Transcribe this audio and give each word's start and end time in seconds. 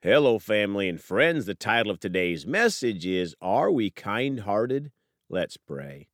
Hello, 0.00 0.38
family 0.38 0.88
and 0.88 1.00
friends. 1.00 1.44
The 1.44 1.56
title 1.56 1.90
of 1.90 1.98
today's 1.98 2.46
message 2.46 3.04
is 3.04 3.34
Are 3.42 3.68
We 3.68 3.90
Kind 3.90 4.42
Hearted? 4.42 4.92
Let's 5.28 5.56
pray. 5.56 6.06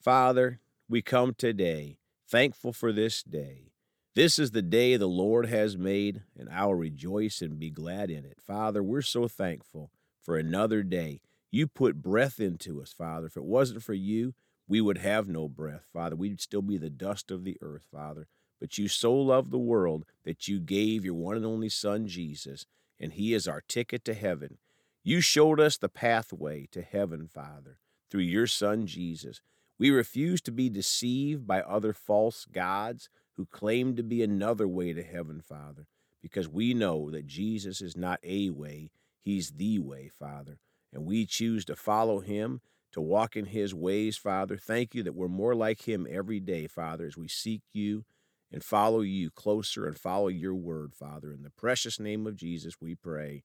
Father, 0.00 0.60
we 0.88 1.02
come 1.02 1.34
today 1.34 1.98
thankful 2.30 2.72
for 2.72 2.92
this 2.92 3.20
day. 3.20 3.72
This 4.14 4.38
is 4.38 4.52
the 4.52 4.62
day 4.62 4.96
the 4.96 5.08
Lord 5.08 5.46
has 5.46 5.76
made, 5.76 6.22
and 6.38 6.48
I'll 6.50 6.74
rejoice 6.74 7.42
and 7.42 7.58
be 7.58 7.68
glad 7.68 8.12
in 8.12 8.24
it. 8.24 8.38
Father, 8.40 8.80
we're 8.80 9.02
so 9.02 9.26
thankful 9.26 9.90
for 10.22 10.36
another 10.36 10.84
day. 10.84 11.20
You 11.50 11.66
put 11.66 12.00
breath 12.00 12.38
into 12.38 12.80
us, 12.80 12.92
Father. 12.92 13.26
If 13.26 13.36
it 13.36 13.42
wasn't 13.42 13.82
for 13.82 13.94
you, 13.94 14.34
we 14.68 14.80
would 14.80 14.98
have 14.98 15.26
no 15.26 15.48
breath, 15.48 15.88
Father. 15.92 16.14
We'd 16.14 16.40
still 16.40 16.62
be 16.62 16.78
the 16.78 16.90
dust 16.90 17.32
of 17.32 17.42
the 17.42 17.58
earth, 17.60 17.88
Father. 17.90 18.28
But 18.60 18.78
you 18.78 18.86
so 18.86 19.12
loved 19.12 19.50
the 19.50 19.58
world 19.58 20.04
that 20.24 20.46
you 20.46 20.60
gave 20.60 21.04
your 21.04 21.14
one 21.14 21.34
and 21.34 21.44
only 21.44 21.70
Son, 21.70 22.06
Jesus 22.06 22.66
and 23.02 23.12
He 23.12 23.34
is 23.34 23.48
our 23.48 23.60
ticket 23.60 24.04
to 24.06 24.14
heaven. 24.14 24.58
You 25.02 25.20
showed 25.20 25.58
us 25.58 25.76
the 25.76 25.88
pathway 25.88 26.68
to 26.70 26.80
heaven, 26.80 27.26
Father, 27.26 27.78
through 28.08 28.22
your 28.22 28.46
Son, 28.46 28.86
Jesus. 28.86 29.40
We 29.78 29.90
refuse 29.90 30.40
to 30.42 30.52
be 30.52 30.70
deceived 30.70 31.46
by 31.46 31.60
other 31.60 31.92
false 31.92 32.46
gods 32.50 33.10
who 33.36 33.46
claim 33.46 33.96
to 33.96 34.04
be 34.04 34.22
another 34.22 34.68
way 34.68 34.92
to 34.92 35.02
heaven, 35.02 35.40
Father, 35.40 35.88
because 36.22 36.48
we 36.48 36.72
know 36.72 37.10
that 37.10 37.26
Jesus 37.26 37.82
is 37.82 37.96
not 37.96 38.20
a 38.22 38.50
way, 38.50 38.92
He's 39.20 39.50
the 39.50 39.80
way, 39.80 40.08
Father. 40.08 40.58
And 40.92 41.04
we 41.04 41.26
choose 41.26 41.64
to 41.64 41.74
follow 41.74 42.20
Him, 42.20 42.60
to 42.92 43.00
walk 43.00 43.36
in 43.36 43.46
His 43.46 43.74
ways, 43.74 44.16
Father. 44.16 44.56
Thank 44.56 44.94
you 44.94 45.02
that 45.02 45.14
we're 45.14 45.26
more 45.26 45.54
like 45.54 45.88
Him 45.88 46.06
every 46.08 46.38
day, 46.38 46.68
Father, 46.68 47.06
as 47.06 47.16
we 47.16 47.26
seek 47.26 47.62
you 47.72 48.04
and 48.52 48.62
follow 48.62 49.00
you 49.00 49.30
closer 49.30 49.86
and 49.86 49.98
follow 49.98 50.28
your 50.28 50.54
word, 50.54 50.94
Father. 50.94 51.32
In 51.32 51.42
the 51.42 51.50
precious 51.50 51.98
name 51.98 52.26
of 52.26 52.36
Jesus, 52.36 52.74
we 52.80 52.94
pray. 52.94 53.44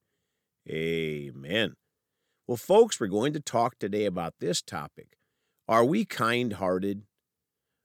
Amen. 0.68 1.74
Well, 2.46 2.58
folks, 2.58 3.00
we're 3.00 3.06
going 3.06 3.32
to 3.32 3.40
talk 3.40 3.78
today 3.78 4.04
about 4.04 4.34
this 4.38 4.60
topic. 4.60 5.16
Are 5.66 5.84
we 5.84 6.04
kind 6.04 6.54
hearted? 6.54 7.02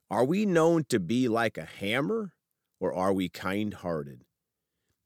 Are 0.09 0.25
we 0.25 0.45
known 0.45 0.85
to 0.89 0.99
be 0.99 1.27
like 1.27 1.57
a 1.57 1.65
hammer, 1.65 2.33
or 2.79 2.93
are 2.93 3.13
we 3.13 3.29
kind 3.29 3.73
hearted? 3.73 4.25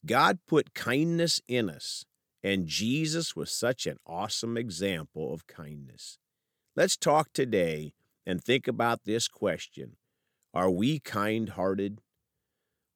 God 0.05 0.39
put 0.47 0.73
kindness 0.73 1.41
in 1.47 1.69
us, 1.69 2.05
and 2.43 2.67
Jesus 2.67 3.35
was 3.35 3.51
such 3.51 3.85
an 3.85 3.97
awesome 4.05 4.57
example 4.57 5.33
of 5.33 5.47
kindness. 5.47 6.17
Let's 6.75 6.97
talk 6.97 7.33
today 7.33 7.93
and 8.25 8.43
think 8.43 8.67
about 8.67 9.05
this 9.05 9.27
question 9.27 9.97
Are 10.53 10.69
we 10.69 10.99
kind 10.99 11.49
hearted? 11.49 12.01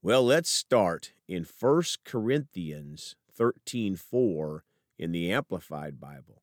Well, 0.04 0.24
let's 0.24 0.50
start 0.50 1.14
in 1.28 1.44
1 1.44 1.84
Corinthians 2.06 3.16
13:4 3.38 4.64
in 4.98 5.12
the 5.12 5.32
Amplified 5.32 6.00
Bible. 6.00 6.42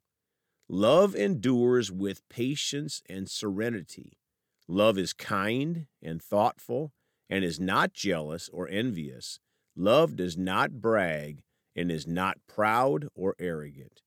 Love 0.69 1.17
endures 1.17 1.91
with 1.91 2.29
patience 2.29 3.03
and 3.09 3.29
serenity. 3.29 4.21
Love 4.69 4.97
is 4.97 5.13
kind 5.13 5.89
and 6.01 6.23
thoughtful 6.23 6.93
and 7.29 7.45
is 7.45 7.59
not 7.59 7.93
jealous 7.93 8.49
or 8.51 8.69
envious. 8.69 9.41
Love 9.75 10.15
does 10.15 10.37
not 10.37 10.81
brag 10.81 11.43
and 11.75 11.91
is 11.91 12.07
not 12.07 12.39
proud 12.47 13.09
or 13.17 13.35
arrogant. 13.41 14.03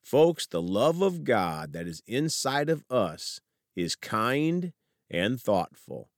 Folks, 0.00 0.46
the 0.46 0.62
love 0.62 1.02
of 1.02 1.24
God 1.24 1.74
that 1.74 1.86
is 1.86 2.02
inside 2.06 2.70
of 2.70 2.86
us 2.88 3.42
is 3.76 3.94
kind 3.94 4.72
and 5.10 5.38
thoughtful. 5.38 6.08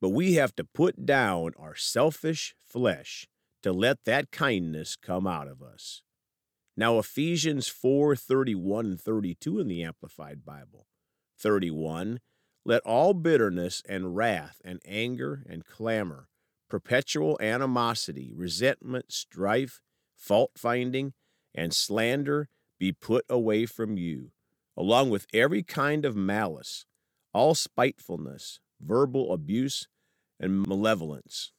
But 0.00 0.10
we 0.10 0.34
have 0.34 0.54
to 0.56 0.64
put 0.64 1.06
down 1.06 1.52
our 1.58 1.74
selfish 1.74 2.54
flesh 2.64 3.26
to 3.62 3.72
let 3.72 4.04
that 4.04 4.30
kindness 4.30 4.96
come 4.96 5.26
out 5.26 5.48
of 5.48 5.62
us. 5.62 6.02
Now 6.76 6.98
Ephesians 6.98 7.66
4 7.66 8.14
31 8.14 8.86
and 8.86 9.00
32 9.00 9.58
in 9.58 9.66
the 9.66 9.82
Amplified 9.82 10.44
Bible. 10.44 10.86
31 11.36 12.20
Let 12.64 12.82
all 12.82 13.14
bitterness 13.14 13.82
and 13.88 14.14
wrath 14.14 14.60
and 14.64 14.80
anger 14.84 15.44
and 15.48 15.66
clamor, 15.66 16.28
perpetual 16.70 17.36
animosity, 17.40 18.32
resentment, 18.32 19.12
strife, 19.12 19.80
fault 20.16 20.52
finding, 20.56 21.14
and 21.54 21.74
slander 21.74 22.48
be 22.78 22.92
put 22.92 23.24
away 23.28 23.66
from 23.66 23.96
you, 23.96 24.30
along 24.76 25.10
with 25.10 25.26
every 25.34 25.64
kind 25.64 26.04
of 26.04 26.14
malice, 26.14 26.86
all 27.32 27.56
spitefulness, 27.56 28.60
verbal 28.80 29.32
abuse, 29.32 29.88
and 30.40 30.62
malevolence. 30.62 31.52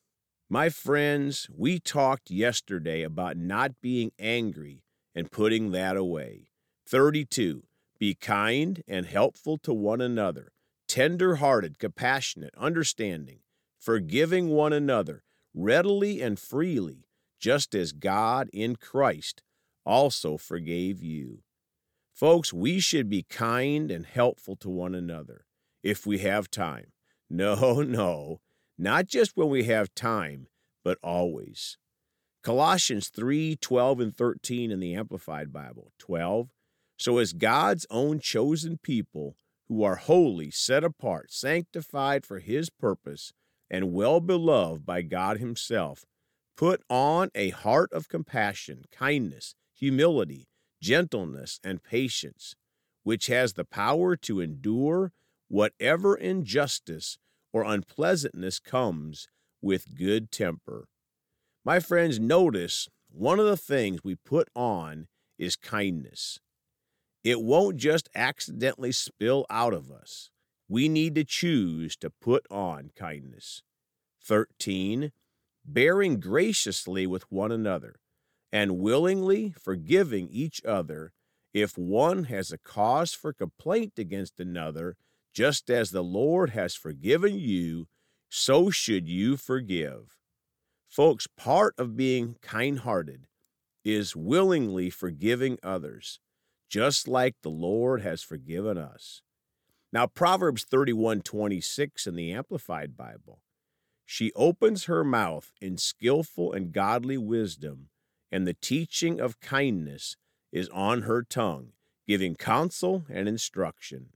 My 0.50 0.69
friends, 0.69 1.47
we 1.56 1.80
talked 1.80 2.31
yesterday 2.31 3.03
about 3.03 3.38
not 3.38 3.81
being 3.81 4.12
angry 4.18 4.84
and 5.13 5.31
putting 5.31 5.72
that 5.72 5.96
away. 5.97 6.50
32. 6.88 7.63
Be 8.00 8.16
kind 8.16 8.81
and 8.88 9.06
helpful 9.06 9.58
to 9.59 9.74
one 9.74 10.02
another, 10.02 10.53
tender 10.88 11.35
hearted, 11.35 11.78
compassionate, 11.78 12.53
understanding, 12.58 13.40
forgiving 13.78 14.50
one 14.50 14.74
another 14.74 15.24
readily 15.53 16.22
and 16.22 16.40
freely, 16.40 17.06
just 17.40 17.75
as 17.75 17.91
God 17.91 18.50
in 18.53 18.75
Christ 18.75 19.44
also 19.85 20.38
forgave 20.38 21.03
you. 21.03 21.40
Folks, 22.13 22.53
we 22.53 22.79
should 22.79 23.09
be 23.09 23.24
kind 23.24 23.91
and 23.91 24.06
helpful 24.06 24.56
to 24.58 24.69
one 24.69 24.94
another 24.94 25.46
if 25.84 26.06
we 26.06 26.19
have 26.19 26.52
time. 26.52 26.91
No, 27.29 27.81
no, 27.88 28.40
not 28.78 29.07
just 29.07 29.35
when 29.35 29.50
we 29.50 29.66
have 29.66 29.94
time, 29.94 30.47
but 30.84 30.97
always. 31.03 31.78
Colossians 32.44 33.09
3 33.09 33.57
12 33.57 34.00
and 34.00 34.16
13 34.16 34.72
in 34.72 34.79
the 34.79 34.95
Amplified 34.95 35.51
Bible. 35.51 35.91
12. 36.00 36.50
So, 36.97 37.17
as 37.17 37.34
God's 37.34 37.85
own 37.90 38.19
chosen 38.19 38.78
people 38.78 39.35
who 39.67 39.84
are 39.84 39.95
holy, 39.95 40.50
set 40.50 40.84
apart, 40.84 41.31
sanctified 41.31 42.25
for 42.25 42.40
his 42.40 42.69
purpose, 42.69 43.34
and 43.69 43.94
well 43.94 44.19
beloved 44.19 44.85
by 44.85 45.01
God 45.01 45.38
himself, 45.38 46.06
put 46.57 46.81
on 46.90 47.29
a 47.35 47.51
heart 47.51 47.91
of 47.94 48.09
compassion, 48.09 48.84
kindness, 48.91 49.56
humility, 49.73 50.47
gentleness, 50.81 51.59
and 51.63 51.84
patience, 51.84 52.56
which 53.03 53.28
has 53.28 53.53
the 53.53 53.66
power 53.66 54.16
to 54.16 54.41
endure 54.41 55.11
whatever 55.49 56.15
injustice 56.15 57.17
or 57.51 57.63
unpleasantness 57.63 58.59
comes 58.59 59.27
with 59.61 59.97
good 59.97 60.31
temper. 60.31 60.87
My 61.65 61.79
friends, 61.79 62.19
notice 62.19 62.87
one 63.11 63.39
of 63.39 63.45
the 63.45 63.57
things 63.57 64.03
we 64.03 64.15
put 64.15 64.47
on 64.55 65.07
is 65.37 65.55
kindness. 65.55 66.39
It 67.23 67.41
won't 67.41 67.77
just 67.77 68.07
accidentally 68.15 68.91
spill 68.91 69.45
out 69.49 69.73
of 69.73 69.91
us. 69.91 70.29
We 70.69 70.87
need 70.87 71.15
to 71.15 71.23
choose 71.23 71.97
to 71.97 72.09
put 72.09 72.45
on 72.49 72.91
kindness. 72.95 73.63
13. 74.23 75.11
Bearing 75.66 76.19
graciously 76.19 77.05
with 77.05 77.29
one 77.31 77.51
another 77.51 77.95
and 78.51 78.79
willingly 78.79 79.53
forgiving 79.59 80.29
each 80.29 80.63
other 80.63 81.11
if 81.53 81.77
one 81.77 82.25
has 82.25 82.51
a 82.51 82.57
cause 82.57 83.13
for 83.13 83.33
complaint 83.33 83.93
against 83.97 84.39
another 84.39 84.95
just 85.39 85.69
as 85.69 85.91
the 85.91 86.03
Lord 86.03 86.50
has 86.50 86.75
forgiven 86.75 87.39
you, 87.39 87.88
so 88.27 88.69
should 88.69 89.07
you 89.07 89.38
forgive. 89.38 90.17
Folks, 90.85 91.27
part 91.38 91.73
of 91.77 91.95
being 91.95 92.35
kind 92.41 92.79
hearted 92.79 93.25
is 93.85 94.17
willingly 94.17 94.89
forgiving 94.89 95.57
others, 95.63 96.19
just 96.69 97.07
like 97.07 97.35
the 97.41 97.49
Lord 97.49 98.01
has 98.01 98.22
forgiven 98.22 98.78
us. 98.78 99.22
Now, 99.94 100.07
Proverbs 100.07 100.66
31 100.66 101.22
26 101.22 102.05
in 102.05 102.17
the 102.17 102.33
Amplified 102.33 102.97
Bible. 102.97 103.39
She 104.05 104.33
opens 104.35 104.88
her 104.88 105.05
mouth 105.05 105.53
in 105.61 105.78
skillful 105.78 106.51
and 106.51 106.73
godly 106.73 107.17
wisdom, 107.17 107.88
and 108.29 108.45
the 108.45 108.57
teaching 108.61 109.22
of 109.22 109.39
kindness 109.39 110.17
is 110.52 110.67
on 110.73 111.03
her 111.03 111.23
tongue, 111.23 111.69
giving 112.05 112.35
counsel 112.35 113.05
and 113.09 113.29
instruction. 113.29 114.09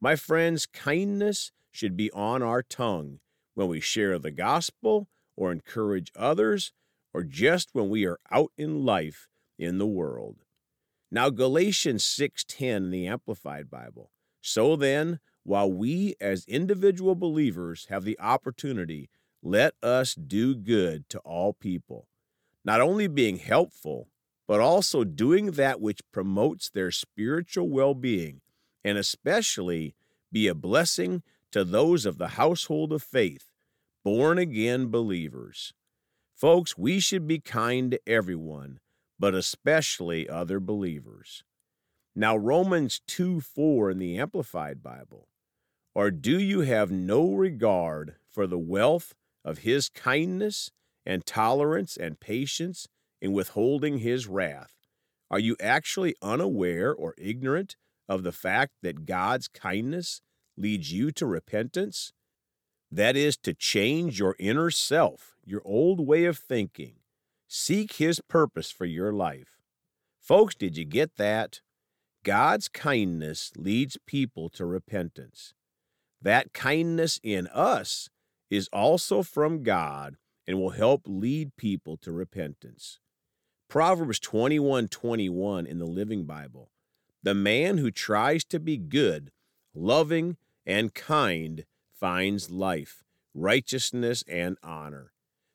My 0.00 0.14
friends, 0.14 0.64
kindness 0.64 1.50
should 1.72 1.96
be 1.96 2.10
on 2.12 2.40
our 2.40 2.62
tongue 2.62 3.18
when 3.54 3.66
we 3.66 3.80
share 3.80 4.18
the 4.18 4.30
gospel 4.30 5.08
or 5.36 5.50
encourage 5.50 6.12
others 6.14 6.72
or 7.12 7.24
just 7.24 7.70
when 7.72 7.88
we 7.88 8.06
are 8.06 8.18
out 8.30 8.52
in 8.56 8.84
life 8.84 9.28
in 9.58 9.78
the 9.78 9.86
world. 9.86 10.44
Now 11.10 11.30
Galatians 11.30 12.04
6:10 12.04 12.84
in 12.84 12.90
the 12.90 13.08
Amplified 13.08 13.68
Bible. 13.70 14.12
So 14.40 14.76
then, 14.76 15.18
while 15.42 15.72
we 15.72 16.14
as 16.20 16.44
individual 16.44 17.16
believers 17.16 17.86
have 17.86 18.04
the 18.04 18.18
opportunity, 18.20 19.10
let 19.42 19.74
us 19.82 20.14
do 20.14 20.54
good 20.54 21.08
to 21.08 21.18
all 21.20 21.54
people, 21.54 22.06
not 22.64 22.80
only 22.80 23.08
being 23.08 23.38
helpful, 23.38 24.08
but 24.46 24.60
also 24.60 25.02
doing 25.02 25.52
that 25.52 25.80
which 25.80 26.00
promotes 26.12 26.70
their 26.70 26.92
spiritual 26.92 27.68
well-being 27.68 28.42
and 28.88 28.96
especially 28.96 29.94
be 30.32 30.48
a 30.48 30.54
blessing 30.54 31.22
to 31.52 31.62
those 31.62 32.06
of 32.06 32.16
the 32.16 32.28
household 32.28 32.90
of 32.90 33.02
faith, 33.02 33.50
born 34.02 34.38
again 34.38 34.88
believers. 34.88 35.74
Folks, 36.34 36.78
we 36.78 36.98
should 36.98 37.26
be 37.26 37.38
kind 37.38 37.90
to 37.90 38.00
everyone, 38.06 38.80
but 39.18 39.34
especially 39.34 40.26
other 40.26 40.58
believers. 40.58 41.44
Now, 42.16 42.34
Romans 42.34 43.02
2 43.06 43.42
4 43.42 43.90
in 43.90 43.98
the 43.98 44.18
Amplified 44.18 44.82
Bible. 44.82 45.28
Or 45.94 46.10
do 46.10 46.38
you 46.40 46.60
have 46.60 46.90
no 46.90 47.34
regard 47.34 48.14
for 48.26 48.46
the 48.46 48.58
wealth 48.58 49.14
of 49.44 49.58
his 49.58 49.90
kindness 49.90 50.70
and 51.04 51.26
tolerance 51.26 51.98
and 51.98 52.20
patience 52.20 52.88
in 53.20 53.34
withholding 53.34 53.98
his 53.98 54.26
wrath? 54.26 54.72
Are 55.30 55.38
you 55.38 55.56
actually 55.60 56.14
unaware 56.22 56.94
or 56.94 57.14
ignorant 57.18 57.76
of 58.08 58.22
the 58.22 58.32
fact 58.32 58.72
that 58.82 59.06
God's 59.06 59.48
kindness 59.48 60.22
leads 60.56 60.92
you 60.92 61.10
to 61.12 61.26
repentance? 61.26 62.12
That 62.90 63.16
is 63.16 63.36
to 63.38 63.52
change 63.52 64.18
your 64.18 64.34
inner 64.38 64.70
self, 64.70 65.36
your 65.44 65.62
old 65.64 66.06
way 66.06 66.24
of 66.24 66.38
thinking. 66.38 66.94
Seek 67.46 67.94
his 67.94 68.20
purpose 68.20 68.70
for 68.70 68.86
your 68.86 69.12
life. 69.12 69.58
Folks, 70.20 70.54
did 70.54 70.76
you 70.76 70.84
get 70.84 71.16
that? 71.16 71.60
God's 72.24 72.68
kindness 72.68 73.52
leads 73.56 73.96
people 74.06 74.48
to 74.50 74.66
repentance. 74.66 75.54
That 76.20 76.52
kindness 76.52 77.20
in 77.22 77.46
us 77.48 78.10
is 78.50 78.68
also 78.72 79.22
from 79.22 79.62
God 79.62 80.16
and 80.46 80.58
will 80.58 80.70
help 80.70 81.02
lead 81.06 81.56
people 81.56 81.96
to 81.98 82.10
repentance. 82.10 83.00
Proverbs 83.68 84.18
21 84.18 84.88
21 84.88 85.66
in 85.66 85.78
the 85.78 85.84
Living 85.84 86.24
Bible. 86.24 86.70
The 87.22 87.34
man 87.34 87.78
who 87.78 87.90
tries 87.90 88.44
to 88.46 88.60
be 88.60 88.76
good, 88.76 89.30
loving, 89.74 90.36
and 90.66 90.94
kind 90.94 91.64
finds 91.92 92.50
life, 92.50 93.04
righteousness, 93.34 94.22
and 94.28 94.56
honor. 94.62 95.12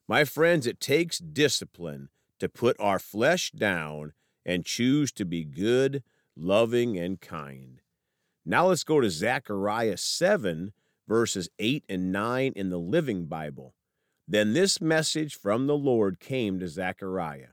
My 0.08 0.26
friends, 0.26 0.68
it 0.68 0.80
takes 0.80 1.20
discipline 1.20 2.10
to 2.40 2.50
put 2.50 2.76
our 2.80 3.00
flesh 3.00 3.52
down 3.52 4.14
and 4.46 4.66
choose 4.66 5.12
to 5.14 5.26
be 5.26 5.46
good, 5.46 6.04
loving, 6.36 6.98
and 6.98 7.22
kind. 7.22 7.82
Now 8.46 8.68
let's 8.68 8.84
go 8.84 9.00
to 9.00 9.10
Zechariah 9.10 9.98
7, 9.98 10.74
verses 11.08 11.50
8 11.60 11.86
and 11.88 12.12
9 12.12 12.54
in 12.56 12.70
the 12.70 12.78
Living 12.78 13.26
Bible. 13.26 13.74
Then 14.28 14.54
this 14.54 14.82
message 14.82 15.36
from 15.36 15.68
the 15.68 15.78
Lord 15.78 16.20
came 16.20 16.60
to 16.60 16.68
Zechariah 16.68 17.50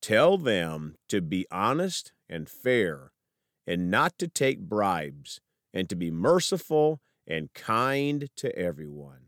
Tell 0.00 0.38
them 0.38 0.96
to 1.08 1.20
be 1.20 1.46
honest 1.50 2.12
and 2.26 2.48
fair, 2.48 3.12
and 3.66 3.90
not 3.90 4.18
to 4.18 4.28
take 4.28 4.60
bribes, 4.60 5.40
and 5.72 5.88
to 5.88 5.96
be 5.96 6.10
merciful 6.10 7.00
and 7.26 7.52
kind 7.54 8.28
to 8.36 8.56
everyone. 8.58 9.26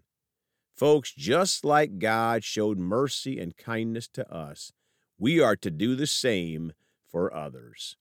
Folks, 0.76 1.12
just 1.12 1.64
like 1.64 1.98
God 1.98 2.42
showed 2.42 2.78
mercy 2.78 3.38
and 3.38 3.56
kindness 3.56 4.08
to 4.08 4.28
us, 4.32 4.72
we 5.18 5.40
are 5.40 5.56
to 5.56 5.70
do 5.70 5.94
the 5.94 6.06
same 6.06 6.72
for 7.06 7.32
others. 7.32 7.96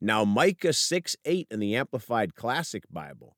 Now, 0.00 0.24
Micah 0.24 0.72
6 0.72 1.16
8 1.24 1.46
in 1.50 1.60
the 1.60 1.76
Amplified 1.76 2.34
Classic 2.34 2.84
Bible. 2.90 3.36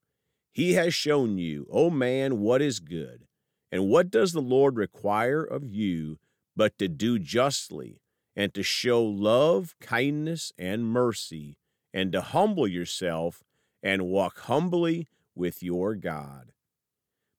He 0.52 0.74
has 0.74 0.94
shown 0.94 1.38
you, 1.38 1.66
O 1.70 1.86
oh 1.86 1.90
man, 1.90 2.40
what 2.40 2.62
is 2.62 2.80
good. 2.80 3.26
And 3.72 3.88
what 3.88 4.10
does 4.10 4.32
the 4.32 4.40
Lord 4.40 4.76
require 4.76 5.42
of 5.42 5.64
you 5.64 6.18
but 6.56 6.76
to 6.78 6.88
do 6.88 7.18
justly, 7.18 8.02
and 8.36 8.52
to 8.52 8.62
show 8.62 9.02
love, 9.02 9.74
kindness, 9.80 10.52
and 10.58 10.84
mercy, 10.84 11.56
and 11.92 12.12
to 12.12 12.20
humble 12.20 12.66
yourself 12.66 13.42
and 13.82 14.06
walk 14.06 14.38
humbly 14.40 15.08
with 15.34 15.62
your 15.62 15.94
God? 15.94 16.52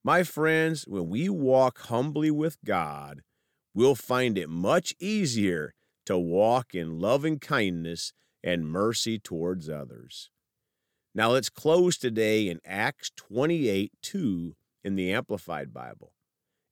My 0.03 0.23
friends, 0.23 0.87
when 0.87 1.09
we 1.09 1.29
walk 1.29 1.79
humbly 1.81 2.31
with 2.31 2.57
God, 2.65 3.21
we'll 3.73 3.95
find 3.95 4.37
it 4.37 4.49
much 4.49 4.95
easier 4.99 5.73
to 6.05 6.17
walk 6.17 6.73
in 6.73 6.99
loving 6.99 7.39
kindness 7.39 8.13
and 8.43 8.67
mercy 8.67 9.19
towards 9.19 9.69
others. 9.69 10.31
Now 11.13 11.31
let's 11.31 11.49
close 11.49 11.97
today 11.97 12.47
in 12.47 12.61
Acts 12.65 13.11
28 13.15 13.91
2 14.01 14.55
in 14.83 14.95
the 14.95 15.11
Amplified 15.11 15.73
Bible. 15.73 16.13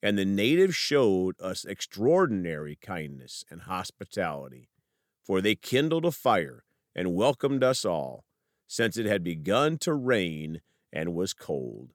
And 0.01 0.17
the 0.17 0.25
natives 0.25 0.75
showed 0.75 1.35
us 1.41 1.65
extraordinary 1.65 2.77
kindness 2.81 3.43
and 3.51 3.63
hospitality, 3.63 4.69
for 5.23 5.41
they 5.41 5.55
kindled 5.55 6.05
a 6.05 6.11
fire 6.11 6.63
and 6.95 7.15
welcomed 7.15 7.63
us 7.63 7.85
all, 7.85 8.25
since 8.67 8.97
it 8.97 9.05
had 9.05 9.23
begun 9.23 9.77
to 9.79 9.93
rain 9.93 10.61
and 10.91 11.15
was 11.15 11.33
cold. 11.33 11.93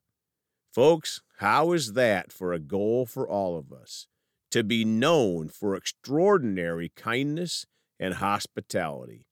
Folks, 0.72 1.20
how 1.38 1.72
is 1.72 1.92
that 1.92 2.32
for 2.32 2.52
a 2.52 2.58
goal 2.58 3.06
for 3.06 3.28
all 3.28 3.56
of 3.56 3.72
us? 3.72 4.06
To 4.50 4.62
be 4.62 4.84
known 4.84 5.48
for 5.48 5.74
extraordinary 5.74 6.90
kindness 6.94 7.66
and 7.98 8.14
hospitality. 8.14 9.26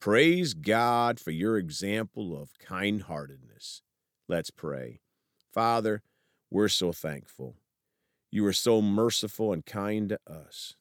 Praise 0.00 0.52
God 0.52 1.18
for 1.18 1.30
your 1.30 1.56
example 1.56 2.38
of 2.38 2.58
kind 2.58 3.02
heartedness. 3.02 3.82
Let's 4.28 4.50
pray. 4.50 5.00
Father, 5.52 6.02
we're 6.50 6.68
so 6.68 6.92
thankful. 6.92 7.56
You 8.30 8.44
are 8.46 8.52
so 8.52 8.82
merciful 8.82 9.52
and 9.52 9.64
kind 9.64 10.10
to 10.10 10.18
us. 10.26 10.76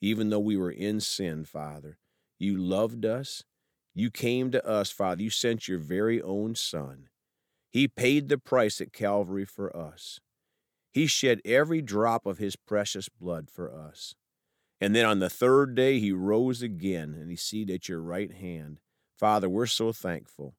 Even 0.00 0.30
though 0.30 0.38
we 0.38 0.56
were 0.56 0.70
in 0.70 1.00
sin, 1.00 1.44
Father, 1.44 1.98
you 2.38 2.56
loved 2.56 3.04
us. 3.04 3.44
You 3.98 4.12
came 4.12 4.52
to 4.52 4.64
us, 4.64 4.92
Father. 4.92 5.24
You 5.24 5.30
sent 5.30 5.66
your 5.66 5.80
very 5.80 6.22
own 6.22 6.54
Son. 6.54 7.08
He 7.68 7.88
paid 7.88 8.28
the 8.28 8.38
price 8.38 8.80
at 8.80 8.92
Calvary 8.92 9.44
for 9.44 9.76
us. 9.76 10.20
He 10.92 11.08
shed 11.08 11.40
every 11.44 11.82
drop 11.82 12.24
of 12.24 12.38
his 12.38 12.54
precious 12.54 13.08
blood 13.08 13.50
for 13.50 13.74
us. 13.74 14.14
And 14.80 14.94
then 14.94 15.04
on 15.04 15.18
the 15.18 15.28
third 15.28 15.74
day, 15.74 15.98
he 15.98 16.12
rose 16.12 16.62
again 16.62 17.16
and 17.18 17.28
he 17.28 17.34
seated 17.34 17.74
at 17.74 17.88
your 17.88 18.00
right 18.00 18.32
hand. 18.32 18.78
Father, 19.18 19.48
we're 19.48 19.66
so 19.66 19.90
thankful 19.90 20.54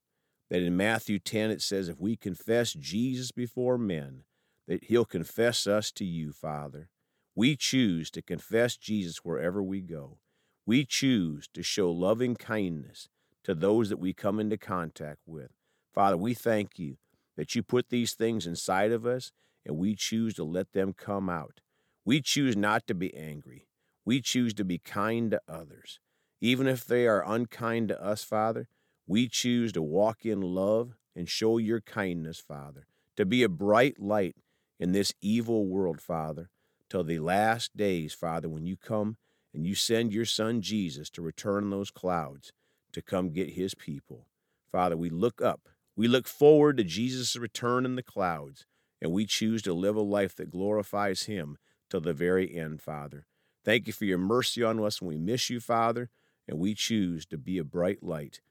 that 0.50 0.62
in 0.62 0.76
Matthew 0.76 1.18
10 1.18 1.50
it 1.50 1.62
says, 1.62 1.88
if 1.88 1.98
we 1.98 2.18
confess 2.18 2.74
Jesus 2.74 3.32
before 3.32 3.78
men, 3.78 4.24
that 4.68 4.84
he'll 4.84 5.06
confess 5.06 5.66
us 5.66 5.94
to 5.94 6.04
you, 6.04 6.34
Father. 6.34 6.90
We 7.36 7.56
choose 7.56 8.12
to 8.12 8.22
confess 8.22 8.76
Jesus 8.76 9.20
wherever 9.20 9.64
we 9.64 9.80
go. 9.80 10.18
We 10.66 10.84
choose 10.84 11.48
to 11.54 11.64
show 11.64 11.90
loving 11.90 12.36
kindness 12.36 13.08
to 13.50 13.56
those 13.56 13.90
that 13.90 13.98
we 13.98 14.14
come 14.14 14.40
into 14.40 14.60
contact 14.60 15.22
with. 15.26 15.50
Father, 15.92 16.16
we 16.16 16.36
thank 16.36 16.78
you 16.78 16.98
that 17.36 17.56
you 17.56 17.64
put 17.64 17.90
these 17.90 18.14
things 18.14 18.46
inside 18.46 18.92
of 18.92 19.08
us 19.08 19.32
and 19.66 19.76
we 19.76 19.96
choose 19.96 20.36
to 20.36 20.44
let 20.44 20.72
them 20.74 20.94
come 20.94 21.32
out. 21.32 21.60
We 22.06 22.22
choose 22.22 22.56
not 22.56 22.86
to 22.86 22.94
be 22.94 23.12
angry. 23.16 23.66
We 24.06 24.22
choose 24.22 24.54
to 24.54 24.64
be 24.64 24.78
kind 24.78 25.32
to 25.32 25.42
others. 25.48 26.00
Even 26.40 26.68
if 26.68 26.86
they 26.86 27.08
are 27.08 27.28
unkind 27.28 27.88
to 27.88 28.00
us, 28.00 28.24
Father, 28.24 28.68
we 29.08 29.28
choose 29.28 29.72
to 29.72 29.82
walk 29.82 30.28
in 30.28 30.42
love 30.42 30.96
and 31.16 31.28
show 31.28 31.58
your 31.58 31.82
kindness, 31.82 32.40
Father, 32.40 32.86
to 33.18 33.26
be 33.26 33.42
a 33.42 33.50
bright 33.50 34.00
light 34.00 34.36
in 34.80 34.92
this 34.92 35.12
evil 35.22 35.66
world, 35.66 36.02
Father, 36.02 36.52
till 36.88 37.04
the 37.04 37.18
last 37.18 37.76
days, 37.76 38.14
Father, 38.14 38.48
when 38.48 38.68
you 38.68 38.78
come 38.78 39.18
and 39.56 39.66
you 39.66 39.74
send 39.74 40.14
your 40.14 40.26
Son 40.26 40.62
Jesus 40.62 41.10
to 41.10 41.24
return 41.24 41.72
those 41.72 41.90
clouds 41.90 42.52
to 42.94 43.02
come 43.02 43.30
get 43.30 43.52
his 43.52 43.76
people. 43.76 44.28
Father, 44.72 44.98
we 44.98 45.10
look 45.10 45.42
up. 45.42 45.70
We 45.96 46.08
look 46.08 46.28
forward 46.28 46.78
to 46.78 46.84
Jesus' 46.84 47.36
return 47.36 47.86
in 47.86 47.96
the 47.96 48.04
clouds, 48.04 48.66
and 49.02 49.12
we 49.12 49.26
choose 49.26 49.62
to 49.64 49.74
live 49.74 49.96
a 49.96 50.02
life 50.02 50.36
that 50.36 50.52
glorifies 50.52 51.24
him 51.24 51.58
till 51.90 52.02
the 52.02 52.14
very 52.14 52.56
end, 52.56 52.82
Father. 52.82 53.26
Thank 53.66 53.88
you 53.88 53.94
for 53.94 54.06
your 54.06 54.18
mercy 54.18 54.64
on 54.64 54.80
us 54.80 55.02
when 55.02 55.10
we 55.10 55.18
miss 55.18 55.50
you, 55.50 55.60
Father, 55.60 56.10
and 56.48 56.60
we 56.60 56.74
choose 56.74 57.26
to 57.28 57.38
be 57.38 57.58
a 57.58 57.64
bright 57.64 58.02
light 58.02 58.42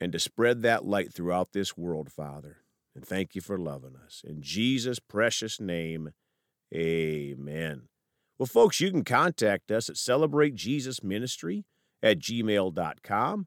and 0.00 0.12
to 0.12 0.18
spread 0.18 0.62
that 0.62 0.84
light 0.84 1.12
throughout 1.12 1.52
this 1.52 1.76
world, 1.76 2.12
Father. 2.12 2.58
And 2.94 3.04
thank 3.06 3.34
you 3.34 3.40
for 3.40 3.58
loving 3.58 3.96
us. 3.96 4.22
In 4.26 4.42
Jesus' 4.42 4.98
precious 4.98 5.60
name, 5.60 6.10
amen. 6.74 7.88
Well, 8.38 8.46
folks, 8.46 8.80
you 8.80 8.90
can 8.90 9.04
contact 9.04 9.70
us 9.70 9.88
at 9.88 9.96
celebratejesusministry 9.96 11.64
at 12.02 12.18
gmail.com 12.18 13.46